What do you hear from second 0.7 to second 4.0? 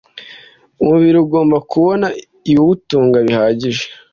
umubiri ugomba kubona ibiwutunga bihagije